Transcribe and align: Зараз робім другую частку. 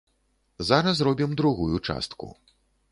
Зараз 0.69 1.01
робім 1.09 1.35
другую 1.43 1.79
частку. 1.91 2.35